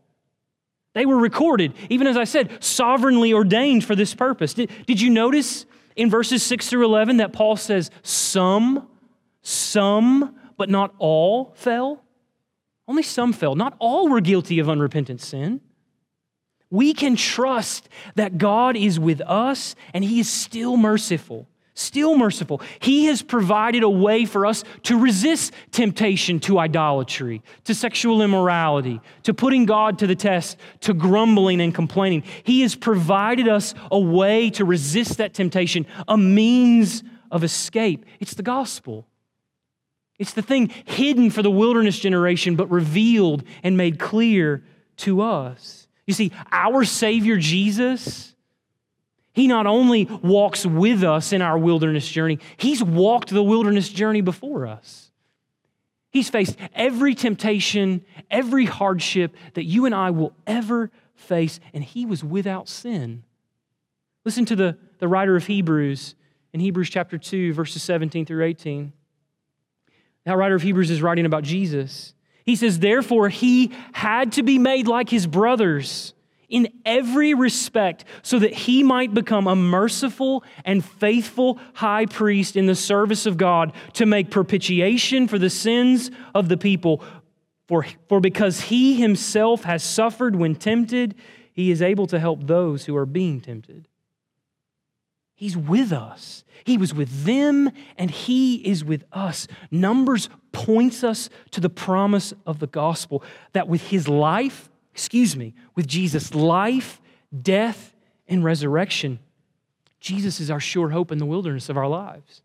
[0.94, 4.54] They were recorded, even as I said, sovereignly ordained for this purpose.
[4.54, 5.66] Did, did you notice
[5.96, 8.88] in verses 6 through 11 that Paul says some,
[9.42, 12.04] some, but not all fell?
[12.88, 13.56] Only some fell.
[13.56, 15.62] Not all were guilty of unrepentant sin.
[16.70, 22.62] We can trust that God is with us and He is still merciful still merciful.
[22.80, 29.02] He has provided a way for us to resist temptation to idolatry, to sexual immorality,
[29.24, 32.24] to putting God to the test, to grumbling and complaining.
[32.44, 38.06] He has provided us a way to resist that temptation, a means of escape.
[38.20, 39.08] It's the gospel.
[40.20, 44.64] It's the thing hidden for the wilderness generation, but revealed and made clear
[44.98, 45.88] to us.
[46.06, 48.33] You see, our Savior Jesus
[49.34, 54.22] he not only walks with us in our wilderness journey, He's walked the wilderness journey
[54.22, 55.12] before us.
[56.12, 62.06] He's faced every temptation, every hardship that you and I will ever face, and He
[62.06, 63.24] was without sin.
[64.24, 66.14] Listen to the, the writer of Hebrews
[66.54, 68.94] in Hebrews chapter 2, verses 17 through 18.
[70.26, 72.14] That writer of Hebrews is writing about Jesus.
[72.46, 76.14] He says, Therefore, He had to be made like His brothers
[76.54, 82.68] in every respect so that he might become a merciful and faithful high priest in
[82.68, 87.04] the service of God to make propitiation for the sins of the people.
[87.68, 91.16] For, for because he himself has suffered when tempted,
[91.54, 93.88] he is able to help those who are being tempted.
[95.34, 96.44] He's with us.
[96.66, 99.48] He was with them and he is with us.
[99.72, 103.24] Numbers points us to the promise of the gospel
[103.54, 107.02] that with his life, excuse me, with Jesus' life,
[107.42, 107.96] death,
[108.28, 109.20] and resurrection,
[110.00, 112.42] Jesus is our sure hope in the wilderness of our lives.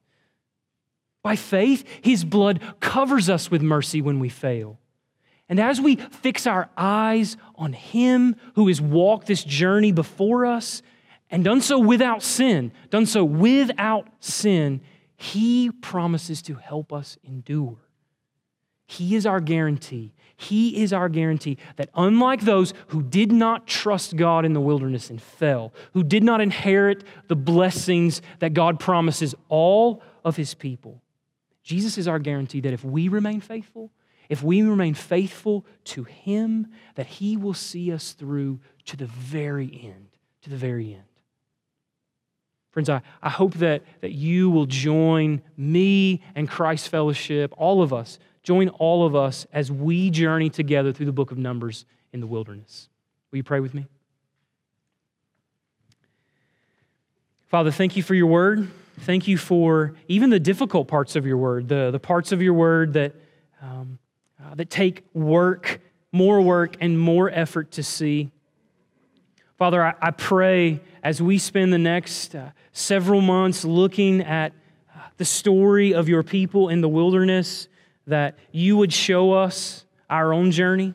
[1.23, 4.79] By faith, his blood covers us with mercy when we fail.
[5.49, 10.83] And as we fix our eyes on him who has walked this journey before us
[11.31, 14.81] and done so without sin, done so without sin,
[15.17, 17.79] he promises to help us endure.
[18.87, 24.15] He is our guarantee he is our guarantee that unlike those who did not trust
[24.15, 29.35] God in the wilderness and fell, who did not inherit the blessings that God promises
[29.49, 31.03] all of his people,
[31.65, 33.91] Jesus is our guarantee that if we remain faithful,
[34.29, 39.81] if we remain faithful to him, that he will see us through to the very
[39.83, 40.07] end,
[40.43, 41.03] to the very end.
[42.71, 47.93] Friends, I, I hope that, that you will join me and Christ Fellowship, all of
[47.93, 51.85] us, join all of us as we journey together through the book of Numbers
[52.15, 52.89] in the wilderness.
[53.31, 53.87] Will you pray with me?
[57.49, 58.71] Father, thank you for your word.
[59.01, 62.55] Thank you for even the difficult parts of your word, the, the parts of your
[62.55, 63.15] word that,
[63.61, 63.99] um,
[64.43, 68.31] uh, that take work, more work, and more effort to see.
[69.59, 74.55] Father, I, I pray as we spend the next uh, several months looking at
[74.97, 77.69] uh, the story of your people in the wilderness,
[78.09, 80.95] that you would show us our own journey.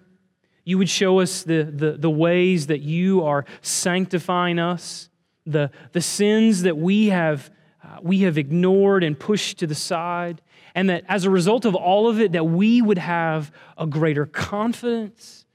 [0.66, 5.10] You would show us the, the, the ways that you are sanctifying us,
[5.46, 7.52] the, the sins that we have,
[7.84, 10.42] uh, we have ignored and pushed to the side,
[10.74, 14.26] and that as a result of all of it, that we would have a greater
[14.26, 15.46] confidence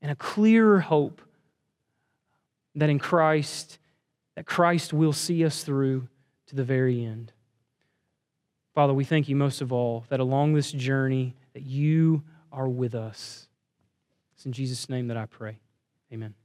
[0.00, 1.20] and a clearer hope
[2.74, 3.78] that in Christ,
[4.34, 6.08] that Christ will see us through
[6.46, 7.32] to the very end.
[8.78, 12.22] Father, we thank you most of all that along this journey that you
[12.52, 13.48] are with us.
[14.36, 15.58] It's in Jesus' name that I pray.
[16.12, 16.36] Amen.